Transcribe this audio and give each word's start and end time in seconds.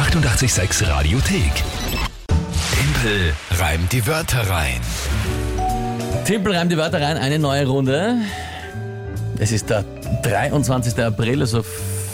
886 0.00 0.88
Radiothek. 0.88 1.52
Tempel 2.72 3.34
reimt 3.58 3.92
die 3.92 4.06
Wörter 4.06 4.48
rein. 4.48 4.80
Timpel 6.24 6.54
reimt 6.54 6.72
die 6.72 6.78
Wörter 6.78 7.02
rein, 7.02 7.18
eine 7.18 7.38
neue 7.38 7.66
Runde. 7.66 8.14
Es 9.38 9.52
ist 9.52 9.68
der 9.68 9.84
23. 10.22 10.98
April, 11.04 11.42
also 11.42 11.62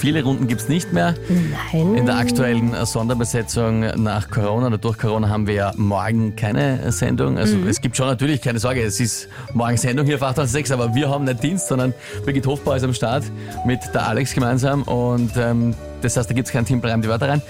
viele 0.01 0.25
Runden 0.25 0.49
gibt 0.49 0.63
es 0.63 0.69
nicht 0.69 0.93
mehr. 0.93 1.15
Nein. 1.29 1.95
In 1.95 2.07
der 2.07 2.17
aktuellen 2.17 2.75
Sonderbesetzung 2.85 4.03
nach 4.03 4.31
Corona 4.31 4.67
oder 4.67 4.79
durch 4.79 4.99
Corona 4.99 5.29
haben 5.29 5.47
wir 5.47 5.55
ja 5.55 5.73
morgen 5.77 6.35
keine 6.35 6.91
Sendung. 6.91 7.39
Also 7.39 7.57
es 7.69 7.81
gibt 7.81 7.97
schon 7.97 8.09
natürlich, 8.09 8.43
keine 8.43 8.59
Sorge, 8.59 8.83
es 8.83 8.99
ist 8.99 9.29
morgen 9.55 9.77
Sendung 9.77 10.07
hier 10.07 10.17
auf 10.17 10.23
886, 10.23 10.75
aber 10.75 10.93
wir 10.93 11.09
haben 11.09 11.25
nicht 11.25 11.41
Dienst, 11.41 11.69
sondern 11.69 11.95
Birgit 12.25 12.47
Hofbauer 12.47 12.77
ist 12.77 12.83
am 12.83 12.95
Start 12.95 13.23
mit 13.65 13.79
der 13.95 14.09
Alex 14.09 14.35
gemeinsam 14.35 14.83
und 14.83 15.31
ähm, 15.37 15.73
das 16.03 16.17
heißt, 16.17 16.29
da 16.29 16.35
gibt 16.35 16.49
es 16.49 16.53
kein 16.53 16.65
Timpel 16.65 16.91
reimt 16.91 17.05
die 17.05 17.09
Wörter 17.09 17.29
rein. 17.29 17.43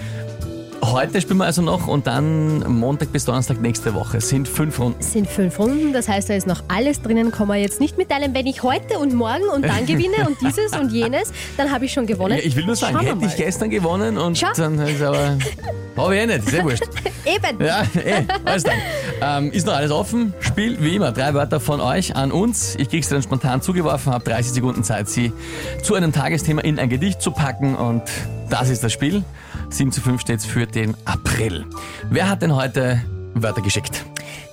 Heute 0.91 1.19
spielen 1.19 1.39
wir 1.39 1.45
also 1.45 1.61
noch 1.61 1.87
und 1.87 2.07
dann 2.07 2.59
Montag 2.79 3.11
bis 3.11 3.25
Donnerstag 3.25 3.59
nächste 3.61 3.93
Woche. 3.93 4.21
Sind 4.21 4.47
fünf 4.47 4.79
Runden. 4.79 5.01
Sind 5.01 5.27
fünf 5.27 5.59
Runden, 5.59 5.91
das 5.91 6.07
heißt, 6.07 6.29
da 6.29 6.33
ist 6.33 6.47
noch 6.47 6.63
alles 6.69 7.01
drinnen. 7.01 7.29
Kann 7.29 7.49
man 7.49 7.59
jetzt 7.59 7.81
nicht 7.81 7.97
mitteilen, 7.97 8.33
wenn 8.33 8.47
ich 8.47 8.63
heute 8.63 8.97
und 8.97 9.13
morgen 9.13 9.43
und 9.53 9.65
dann 9.65 9.85
gewinne 9.85 10.25
und 10.25 10.37
dieses 10.39 10.71
und 10.71 10.93
jenes, 10.93 11.33
dann 11.57 11.71
habe 11.71 11.85
ich 11.85 11.91
schon 11.91 12.05
gewonnen. 12.05 12.37
Ja, 12.37 12.43
ich 12.43 12.55
will 12.55 12.65
nur 12.65 12.77
sagen, 12.77 12.99
hätte 13.01 13.25
ich 13.25 13.35
gestern 13.35 13.69
gewonnen 13.69 14.17
und 14.17 14.37
Schau. 14.37 14.47
dann 14.55 14.79
ist 14.79 15.01
aber. 15.01 15.37
Habe 15.97 16.15
ich 16.15 16.21
eh 16.21 16.25
nicht, 16.27 16.49
sehr 16.49 16.63
wurscht. 16.63 16.83
Eben. 17.25 17.65
Ja, 17.65 17.81
eh, 17.95 18.23
alles 18.45 18.63
dann. 18.63 18.75
Ähm, 19.21 19.51
ist 19.51 19.67
noch 19.67 19.73
alles 19.73 19.91
offen. 19.91 20.33
Spiel 20.39 20.77
wie 20.79 20.95
immer. 20.95 21.11
Drei 21.11 21.33
Wörter 21.33 21.59
von 21.59 21.81
euch 21.81 22.15
an 22.15 22.31
uns. 22.31 22.75
Ich 22.77 22.87
krieg's 22.87 23.09
dann 23.09 23.21
spontan 23.21 23.61
zugeworfen, 23.61 24.13
habe 24.13 24.23
30 24.23 24.53
Sekunden 24.53 24.83
Zeit, 24.85 25.09
sie 25.09 25.33
zu 25.83 25.95
einem 25.95 26.13
Tagesthema 26.13 26.61
in 26.61 26.79
ein 26.79 26.87
Gedicht 26.87 27.21
zu 27.21 27.31
packen 27.31 27.75
und 27.75 28.03
das 28.49 28.69
ist 28.69 28.83
das 28.85 28.93
Spiel. 28.93 29.23
7 29.69 29.91
zu 29.91 30.01
5 30.01 30.21
steht's 30.21 30.45
für 30.45 30.65
den 30.65 30.95
April. 31.05 31.65
Wer 32.09 32.29
hat 32.29 32.41
denn 32.41 32.55
heute 32.55 33.01
Wörter 33.33 33.61
geschickt? 33.61 34.05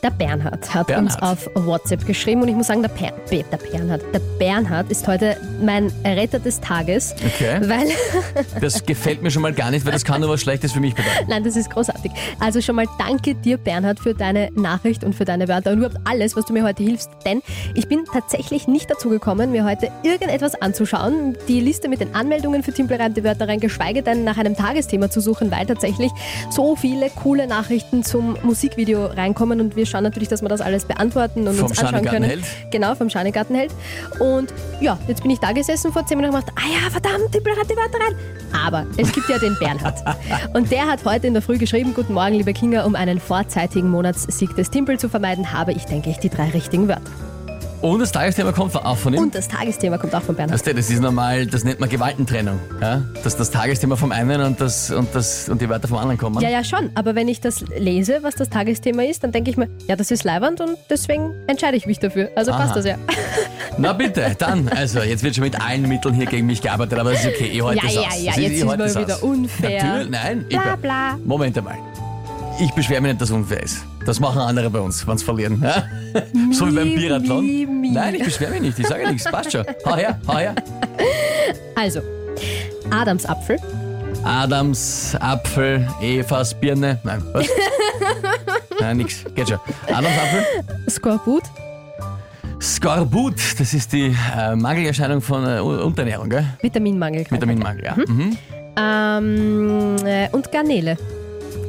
Der 0.04 0.10
Bernhard 0.10 0.74
hat 0.74 0.88
Bernhard. 0.88 1.14
uns 1.14 1.22
auf 1.22 1.50
WhatsApp 1.54 2.04
geschrieben 2.06 2.42
und 2.42 2.48
ich 2.48 2.54
muss 2.54 2.66
sagen, 2.66 2.82
der, 2.82 2.90
per 2.90 3.12
der 3.30 3.56
Bernhard, 3.56 4.02
der 4.12 4.18
Bernhard 4.38 4.90
ist 4.90 5.08
heute 5.08 5.34
mein 5.62 5.90
Retter 6.04 6.38
des 6.38 6.60
Tages, 6.60 7.14
Okay. 7.24 7.58
weil 7.62 7.88
Das 8.60 8.84
gefällt 8.84 9.22
mir 9.22 9.30
schon 9.30 9.40
mal 9.40 9.54
gar 9.54 9.70
nicht, 9.70 9.86
weil 9.86 9.92
das 9.92 10.04
kann 10.04 10.20
nur 10.20 10.28
was 10.28 10.42
Schlechtes 10.42 10.72
für 10.72 10.80
mich 10.80 10.94
bedeuten. 10.94 11.24
Nein, 11.28 11.42
das 11.42 11.56
ist 11.56 11.70
großartig. 11.70 12.12
Also 12.38 12.60
schon 12.60 12.76
mal 12.76 12.84
danke 12.98 13.34
dir, 13.34 13.56
Bernhard, 13.56 13.98
für 13.98 14.12
deine 14.12 14.50
Nachricht 14.54 15.04
und 15.04 15.14
für 15.14 15.24
deine 15.24 15.48
Wörter 15.48 15.70
und 15.72 15.78
überhaupt 15.78 15.96
alles, 16.04 16.36
was 16.36 16.44
du 16.44 16.52
mir 16.52 16.64
heute 16.64 16.82
hilfst. 16.82 17.08
Denn 17.24 17.40
ich 17.74 17.88
bin 17.88 18.04
tatsächlich 18.04 18.68
nicht 18.68 18.90
dazu 18.90 19.08
gekommen, 19.08 19.52
mir 19.52 19.64
heute 19.64 19.90
irgendetwas 20.02 20.54
anzuschauen. 20.60 21.38
Die 21.48 21.60
Liste 21.60 21.88
mit 21.88 22.00
den 22.00 22.14
Anmeldungen 22.14 22.62
für 22.62 22.74
Timpelreimte 22.74 23.24
Wörter 23.24 23.48
rein, 23.48 23.58
geschweige 23.58 24.02
denn 24.02 24.22
nach 24.24 24.36
einem 24.36 24.54
Tagesthema 24.54 25.08
zu 25.08 25.20
suchen, 25.22 25.50
weil 25.50 25.64
tatsächlich 25.64 26.12
so 26.50 26.76
viele 26.76 27.08
coole 27.08 27.46
Nachrichten 27.46 28.04
zum 28.04 28.36
Musikvideo 28.42 29.06
reinkommen 29.06 29.62
und 29.62 29.76
wir 29.76 29.86
schauen 29.94 30.02
natürlich, 30.04 30.28
dass 30.28 30.42
wir 30.42 30.48
das 30.48 30.60
alles 30.60 30.84
beantworten 30.84 31.46
und 31.46 31.54
Vom 31.54 31.68
uns 31.68 31.78
anschauen 31.78 32.04
können. 32.04 32.24
Schanigartenheld? 32.24 32.44
Genau, 32.70 32.94
vom 32.94 33.10
Schanigartenheld. 33.10 33.72
Und 34.18 34.52
ja, 34.80 34.98
jetzt 35.06 35.22
bin 35.22 35.30
ich 35.30 35.38
da 35.38 35.52
gesessen 35.52 35.92
vor 35.92 36.04
10 36.04 36.18
Minuten 36.18 36.34
und 36.34 36.46
gemacht, 36.46 36.58
ah 36.60 36.68
ja, 36.72 36.90
verdammt, 36.90 37.32
Timpelreimte 37.32 37.76
Wörter 37.76 37.98
rein. 37.98 38.14
Aber 38.64 38.86
es 38.96 39.12
gibt 39.12 39.28
ja 39.28 39.38
den 39.38 39.56
Bernhard. 39.58 40.02
Und 40.54 40.70
der 40.70 40.86
hat 40.86 41.04
heute 41.04 41.26
in 41.26 41.32
der 41.32 41.42
Früh 41.42 41.58
geschrieben, 41.58 41.92
guten 41.92 42.14
Morgen, 42.14 42.34
liebe 42.34 42.52
Kinga, 42.52 42.84
um 42.84 42.94
einen 42.94 43.18
vorzeitigen 43.18 43.90
Monatssieg 43.90 44.54
des 44.54 44.70
Timpel 44.70 44.98
zu 44.98 45.08
vermeiden, 45.08 45.52
habe 45.52 45.72
ich, 45.72 45.86
denke 45.86 46.10
ich, 46.10 46.18
die 46.18 46.28
drei 46.28 46.50
richtigen 46.50 46.86
Wörter. 46.86 47.33
Und 47.84 48.00
das 48.00 48.12
Tagesthema 48.12 48.50
kommt 48.52 48.74
auch 48.74 48.96
von 48.96 49.12
ihm. 49.12 49.20
Und 49.20 49.34
das 49.34 49.46
Tagesthema 49.46 49.98
kommt 49.98 50.14
auch 50.14 50.22
von 50.22 50.34
Bernhard. 50.34 50.54
Weißt 50.54 50.66
du, 50.66 50.74
das 50.74 50.88
ist 50.88 51.02
normal, 51.02 51.44
das 51.44 51.64
nennt 51.64 51.80
man 51.80 51.90
Gewaltentrennung. 51.90 52.58
Ja? 52.80 53.02
Dass 53.22 53.36
das 53.36 53.50
Tagesthema 53.50 53.96
vom 53.96 54.10
einen 54.10 54.40
und, 54.40 54.58
das, 54.58 54.90
und, 54.90 55.14
das, 55.14 55.50
und 55.50 55.60
die 55.60 55.68
Wörter 55.68 55.86
vom 55.86 55.98
anderen 55.98 56.16
kommen. 56.16 56.40
Ja, 56.40 56.48
ja, 56.48 56.64
schon. 56.64 56.90
Aber 56.94 57.14
wenn 57.14 57.28
ich 57.28 57.42
das 57.42 57.62
lese, 57.76 58.20
was 58.22 58.36
das 58.36 58.48
Tagesthema 58.48 59.02
ist, 59.02 59.22
dann 59.22 59.32
denke 59.32 59.50
ich 59.50 59.58
mir, 59.58 59.68
ja, 59.86 59.96
das 59.96 60.10
ist 60.10 60.24
leiwand 60.24 60.62
und 60.62 60.78
deswegen 60.88 61.34
entscheide 61.46 61.76
ich 61.76 61.84
mich 61.84 61.98
dafür. 61.98 62.30
Also 62.36 62.52
Aha. 62.52 62.62
passt 62.62 62.76
das 62.76 62.86
ja. 62.86 62.96
Na 63.76 63.92
bitte, 63.92 64.34
dann, 64.38 64.66
also 64.70 65.00
jetzt 65.00 65.22
wird 65.22 65.34
schon 65.34 65.44
mit 65.44 65.60
allen 65.60 65.86
Mitteln 65.86 66.14
hier 66.14 66.24
gegen 66.24 66.46
mich 66.46 66.62
gearbeitet, 66.62 66.98
aber 66.98 67.10
das 67.10 67.20
ist 67.20 67.34
okay, 67.34 67.50
ich 67.52 67.62
halte 67.62 67.86
Ja, 67.86 67.92
ja, 67.92 68.00
ja, 68.16 68.40
jetzt 68.40 68.52
ist 68.62 68.66
halte 68.66 68.94
mal 68.94 69.02
wieder 69.02 69.22
unfair. 69.22 69.84
Natürlich, 69.84 70.10
nein. 70.10 70.46
Bla, 70.48 70.76
bla. 70.76 71.18
Moment 71.22 71.58
einmal. 71.58 71.76
Ich 72.60 72.72
beschwere 72.72 73.00
mich 73.00 73.12
nicht, 73.12 73.20
dass 73.20 73.30
es 73.30 73.34
unfair 73.34 73.62
ist. 73.62 73.84
Das 74.06 74.20
machen 74.20 74.40
andere 74.40 74.70
bei 74.70 74.78
uns, 74.78 75.06
wenn 75.06 75.18
sie 75.18 75.24
verlieren. 75.24 75.60
Ja? 75.62 75.84
So 76.52 76.68
wie 76.68 76.74
beim 76.74 76.94
Biathlon. 76.94 77.92
Nein, 77.92 78.14
ich 78.14 78.24
beschwere 78.24 78.52
mich 78.52 78.60
nicht, 78.60 78.78
ich 78.78 78.86
sage 78.86 79.08
nichts, 79.08 79.24
passt 79.30 79.50
schon. 79.52 79.64
Hau 79.84 79.96
her, 79.96 80.18
hau 80.26 80.38
her. 80.38 80.54
Also, 81.74 82.00
Adamsapfel, 82.90 83.58
Adams, 84.22 85.16
Apfel, 85.20 85.86
Evas, 86.00 86.54
Birne. 86.54 86.98
Nein, 87.02 87.22
was? 87.32 87.46
Nein, 88.80 88.98
nix, 88.98 89.24
geht 89.34 89.48
schon. 89.48 89.58
Adams, 89.88 90.16
Apfel. 90.16 90.44
Skorbut, 90.88 91.42
Skorbut, 92.60 93.34
das 93.58 93.74
ist 93.74 93.92
die 93.92 94.14
äh, 94.36 94.54
Mangelerscheinung 94.54 95.20
von 95.20 95.44
äh, 95.44 95.60
Unterernährung, 95.60 96.28
gell? 96.30 96.46
Vitaminmangel. 96.62 97.26
Vitaminmangel, 97.28 97.84
ja. 97.84 97.96
Mhm. 97.96 98.36
Ähm, 98.76 99.96
äh, 100.06 100.28
und 100.32 100.50
Garnele. 100.50 100.96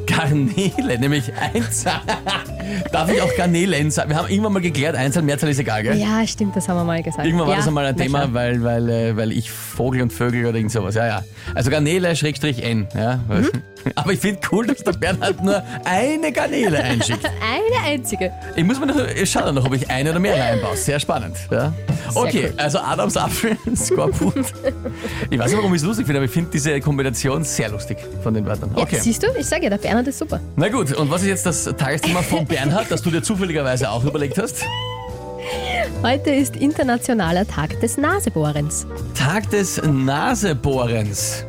Garnele, 0.06 0.98
nämlich 0.98 1.32
Einzahl. 1.34 2.00
Darf 2.92 3.10
ich 3.10 3.20
auch 3.22 3.34
Garnelen 3.36 3.90
sagen? 3.90 4.10
Wir 4.10 4.16
haben 4.16 4.28
irgendwann 4.28 4.52
mal 4.54 4.62
geklärt, 4.62 4.96
Einzahl, 4.96 5.22
Mehrzahl 5.22 5.50
ist 5.50 5.58
egal, 5.58 5.82
gell? 5.82 5.96
Ja, 5.96 6.26
stimmt, 6.26 6.56
das 6.56 6.68
haben 6.68 6.76
wir 6.76 6.84
mal 6.84 7.02
gesagt. 7.02 7.24
Irgendwann 7.26 7.46
war 7.48 7.54
ja, 7.54 7.60
das 7.60 7.68
einmal 7.68 7.86
ein 7.86 7.96
Thema, 7.96 8.20
klar. 8.20 8.34
weil, 8.34 8.62
weil, 8.62 8.88
äh, 8.88 9.16
weil 9.16 9.32
ich 9.32 9.50
Vogel 9.50 10.02
und 10.02 10.12
Vögel 10.12 10.46
oder 10.46 10.56
irgend 10.56 10.72
sowas. 10.72 10.94
Ja, 10.94 11.06
ja. 11.06 11.24
Also 11.54 11.70
Garnele, 11.70 12.14
Schrägstrich 12.16 12.62
N. 12.64 12.86
Ja. 12.94 13.20
Mhm. 13.28 13.48
Aber 13.94 14.12
ich 14.12 14.18
finde 14.18 14.40
cool, 14.50 14.66
dass 14.66 14.78
der 14.78 14.92
Bernhard 14.92 15.44
nur 15.44 15.62
eine 15.84 16.32
Garnele 16.32 16.82
einschickt. 16.82 17.24
Eine 17.40 17.86
einzige. 17.86 18.32
Ich 18.56 18.64
muss 18.64 18.80
mir 18.80 18.86
noch, 18.86 18.96
ich 19.06 19.30
schaue 19.30 19.52
noch, 19.52 19.64
ob 19.64 19.72
ich 19.74 19.88
eine 19.88 20.10
oder 20.10 20.18
mehr 20.18 20.36
reinbaue. 20.42 20.76
Sehr 20.76 20.98
spannend. 20.98 21.36
Ja. 21.52 21.72
Okay, 22.14 22.46
cool. 22.52 22.54
also 22.56 22.78
Adams 22.80 23.16
Apfel, 23.16 23.56
Skorbut. 23.76 24.34
Ich 25.30 25.38
weiß 25.38 25.50
nicht, 25.50 25.56
warum 25.58 25.72
ich 25.74 25.80
es 25.82 25.86
lustig 25.86 26.06
finde, 26.06 26.18
aber 26.18 26.24
ich 26.26 26.30
finde 26.32 26.50
diese 26.50 26.80
Kombination 26.80 27.44
sehr 27.44 27.68
lustig 27.68 27.98
von 28.22 28.34
den 28.34 28.44
Wörtern. 28.44 28.70
Ja, 28.76 28.82
Okay. 28.82 28.98
siehst 29.00 29.22
du, 29.22 29.28
ich 29.38 29.46
sage 29.46 29.64
ja, 29.64 29.70
der 29.70 29.78
Bernhard 29.78 30.06
ist 30.08 30.18
super. 30.18 30.40
Na 30.56 30.68
gut, 30.68 30.92
und 30.92 31.10
was 31.10 31.22
ist 31.22 31.28
jetzt 31.28 31.46
das 31.46 31.64
Tagesthema 31.64 32.22
von 32.22 32.44
Bernhard, 32.44 32.55
das 32.90 33.02
du 33.02 33.10
dir 33.10 33.22
zufälligerweise 33.22 33.90
auch 33.90 34.04
überlegt 34.04 34.38
hast? 34.38 34.64
Heute 36.02 36.30
ist 36.30 36.56
Internationaler 36.56 37.46
Tag 37.46 37.80
des 37.80 37.96
Nasebohrens. 37.96 38.86
Tag 39.14 39.50
des 39.50 39.80
Nasebohrens. 39.82 41.44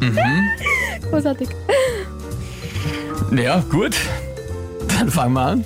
Großartig. 1.10 1.48
Ja, 3.34 3.62
gut. 3.70 3.96
Dann 4.88 5.10
fangen 5.10 5.34
wir 5.34 5.40
an. 5.40 5.64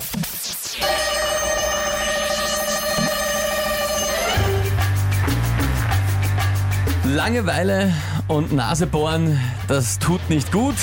Langeweile 7.05 7.93
und 8.29 8.53
Nasebohren, 8.53 9.41
das 9.69 9.99
tut 9.99 10.29
nicht 10.29 10.53
gut. 10.53 10.75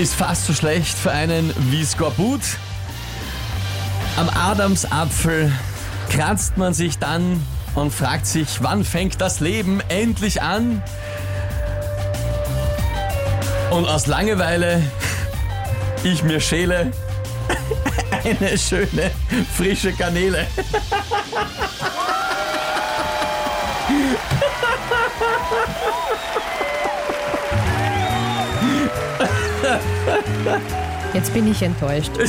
Ist 0.00 0.14
fast 0.14 0.46
so 0.46 0.54
schlecht 0.54 0.96
für 0.96 1.10
einen 1.10 1.52
wie 1.70 1.84
Skorbut. 1.84 2.40
Am 4.16 4.30
Adamsapfel 4.30 5.52
kratzt 6.08 6.56
man 6.56 6.72
sich 6.72 6.98
dann 6.98 7.46
und 7.74 7.92
fragt 7.92 8.24
sich, 8.24 8.62
wann 8.62 8.82
fängt 8.82 9.20
das 9.20 9.40
Leben 9.40 9.82
endlich 9.90 10.40
an? 10.40 10.82
Und 13.70 13.86
aus 13.90 14.06
Langeweile 14.06 14.82
ich 16.02 16.22
mir 16.22 16.40
schäle 16.40 16.92
eine 18.24 18.56
schöne 18.56 19.10
frische 19.54 19.92
Kanäle. 19.92 20.46
Jetzt 31.20 31.34
bin 31.34 31.50
ich 31.50 31.60
enttäuscht. 31.62 32.12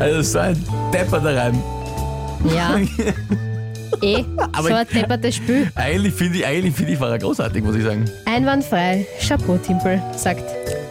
Also 0.00 0.22
so 0.22 0.38
ein 0.40 0.56
depperter 0.92 1.36
Reim. 1.36 1.62
Ja. 2.52 2.76
Eh, 4.02 4.24
Aber 4.52 4.68
so 4.68 4.74
ein 4.74 4.86
deppertes 4.92 5.36
Spiel. 5.36 5.70
Eigentlich 5.76 6.12
finde 6.14 6.38
ich, 6.38 6.46
eigentlich 6.46 6.74
finde 6.74 6.92
ich 6.94 6.98
war 6.98 7.10
er 7.10 7.18
großartig, 7.20 7.62
muss 7.62 7.76
ich 7.76 7.84
sagen. 7.84 8.04
Einwandfrei. 8.24 9.06
Chapeau, 9.20 9.58
Timpel, 9.58 10.02
sagt 10.16 10.42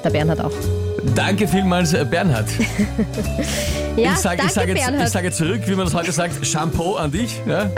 der 0.01 0.09
Bernhard 0.11 0.39
auch. 0.39 0.51
Danke 1.13 1.45
vielmals, 1.45 1.93
äh, 1.93 2.05
Bernhard. 2.05 2.47
Ja, 3.97 4.13
ich 4.13 4.19
sage 4.19 4.47
sage 4.47 4.71
jetzt, 4.71 4.85
Bernhard. 4.85 5.07
ich 5.07 5.11
sage 5.11 5.31
zurück, 5.31 5.61
wie 5.65 5.75
man 5.75 5.83
das 5.83 5.93
heute 5.93 6.13
sagt, 6.13 6.45
Shampoo 6.47 6.95
an 6.95 7.11
dich. 7.11 7.41
Ja? 7.45 7.69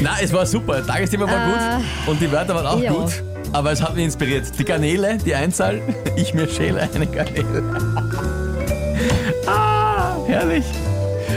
Na, 0.00 0.10
es 0.22 0.32
war 0.32 0.46
super. 0.46 0.86
Tagesthema 0.86 1.26
war 1.26 1.32
Äh, 1.34 1.78
gut 1.80 1.84
und 2.06 2.20
die 2.20 2.30
Wörter 2.30 2.54
waren 2.54 2.66
auch 2.66 2.80
ja. 2.80 2.92
gut. 2.92 3.10
Aber 3.52 3.72
es 3.72 3.82
hat 3.82 3.94
mich 3.94 4.04
inspiriert. 4.04 4.58
Die 4.58 4.64
Garnele, 4.64 5.18
die 5.18 5.34
Einzahl, 5.34 5.82
ich 6.16 6.32
mir 6.34 6.48
schäle 6.48 6.80
eine 6.80 7.06
Garnele. 7.06 7.62
ah, 9.46 10.16
herrlich. 10.26 10.64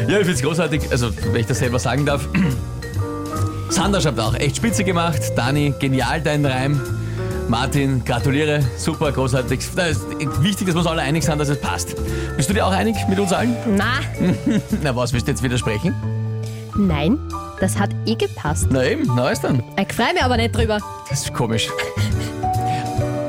Ja, 0.07 0.19
ich 0.19 0.25
finde 0.25 0.33
es 0.33 0.41
großartig. 0.41 0.91
Also, 0.91 1.09
wenn 1.31 1.41
ich 1.41 1.47
das 1.47 1.59
selber 1.59 1.79
sagen 1.79 2.05
darf. 2.05 2.27
Sandra 3.69 3.99
schreibt 3.99 4.19
auch, 4.19 4.35
echt 4.35 4.57
spitze 4.57 4.83
gemacht. 4.83 5.19
Dani, 5.35 5.73
genial 5.79 6.21
dein 6.21 6.45
Reim. 6.45 6.79
Martin, 7.47 8.03
gratuliere, 8.03 8.61
super, 8.77 9.11
großartig. 9.11 9.59
Das 9.75 9.97
ist 9.97 10.03
wichtig, 10.41 10.67
dass 10.67 10.75
wir 10.75 10.79
uns 10.79 10.87
alle 10.87 11.01
einig 11.01 11.23
sind, 11.23 11.37
dass 11.39 11.49
es 11.49 11.59
passt. 11.59 11.95
Bist 12.37 12.49
du 12.49 12.53
dir 12.53 12.65
auch 12.65 12.71
einig 12.71 12.95
mit 13.07 13.19
uns 13.19 13.31
allen? 13.33 13.55
Na, 13.75 13.99
Na 14.81 14.95
was, 14.95 15.13
willst 15.13 15.27
du 15.27 15.31
jetzt 15.31 15.43
widersprechen? 15.43 15.93
nein, 16.77 17.17
das 17.59 17.77
hat 17.77 17.89
eh 18.05 18.15
gepasst. 18.15 18.67
Na 18.69 18.83
eben, 18.83 19.09
na 19.15 19.29
ist 19.29 19.43
dann. 19.43 19.63
Ich 19.79 19.93
freue 19.93 20.13
mich 20.13 20.23
aber 20.23 20.37
nicht 20.37 20.55
drüber. 20.55 20.79
Das 21.09 21.21
ist 21.23 21.33
komisch. 21.33 21.69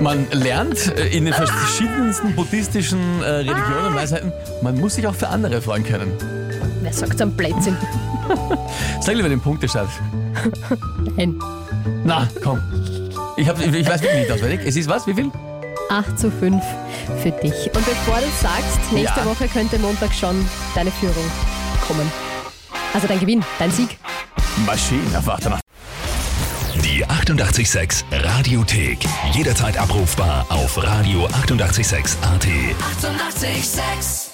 Man 0.00 0.26
lernt 0.30 0.94
äh, 0.98 1.06
in 1.08 1.24
den 1.24 1.32
verschiedensten 1.34 2.34
buddhistischen 2.34 3.22
äh, 3.22 3.26
Religionen 3.26 3.86
und 3.86 3.94
Weisheiten, 3.94 4.32
man 4.62 4.78
muss 4.78 4.94
sich 4.96 5.06
auch 5.06 5.14
für 5.14 5.28
andere 5.28 5.60
freuen 5.62 5.84
können. 5.84 6.12
Wer 6.82 6.92
sagt 6.92 7.18
so 7.18 7.24
einen 7.24 7.32
Blödsinn? 7.36 7.76
Sag 9.00 9.14
lieber 9.16 9.28
den 9.28 9.40
Punktestand. 9.40 9.88
Nein. 11.16 11.38
Na, 12.04 12.28
komm. 12.42 12.60
Ich, 13.36 13.48
hab, 13.48 13.58
ich 13.58 13.72
ich 13.72 13.88
weiß 13.88 14.02
wirklich 14.02 14.20
nicht 14.20 14.30
auswendig. 14.32 14.60
Es 14.66 14.76
ist 14.76 14.88
was? 14.88 15.06
Wie 15.06 15.14
viel? 15.14 15.30
8 15.88 16.18
zu 16.18 16.30
5 16.30 16.62
für 17.22 17.30
dich. 17.30 17.54
Und 17.74 17.84
bevor 17.86 18.16
du 18.16 18.26
sagst, 18.40 18.92
nächste 18.92 19.20
Ja. 19.20 19.26
Woche 19.26 19.48
könnte 19.48 19.78
Montag 19.78 20.12
schon 20.12 20.36
deine 20.74 20.90
Führung 20.90 21.24
kommen. 21.86 22.10
Also 22.92 23.06
dein 23.06 23.20
Gewinn, 23.20 23.44
dein 23.58 23.70
Sieg. 23.70 23.98
Maschinen 24.64 25.14
auf 25.16 25.28
88. 25.28 25.60
Die 26.82 27.04
886 27.04 28.06
Radiothek. 28.10 28.98
Jederzeit 29.32 29.76
abrufbar 29.76 30.46
auf 30.48 30.78
radio886.at. 30.78 32.22
886! 32.22 32.22
886 32.22 34.25